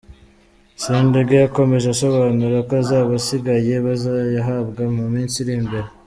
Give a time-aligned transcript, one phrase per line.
[0.81, 5.87] Sendege yakomeje asobanura ko azaba asigaye bazayahabwa mu minsi iri imbere.